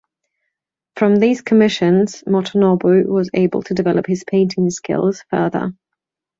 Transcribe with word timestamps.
From 0.95 1.17
these 1.17 1.43
commissions 1.43 2.23
Motonobu 2.25 3.05
was 3.05 3.29
able 3.35 3.61
to 3.61 3.75
develop 3.75 4.07
his 4.07 4.23
painting 4.23 4.67
skills 4.71 5.21
further. 5.29 5.73